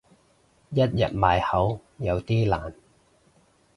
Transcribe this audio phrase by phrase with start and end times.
[0.71, 2.73] 一日埋口有啲難